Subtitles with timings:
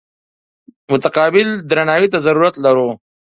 [0.91, 2.89] متقابل درناوي ته ضرورت لرو.